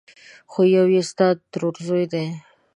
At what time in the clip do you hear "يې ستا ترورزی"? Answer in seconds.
0.93-2.03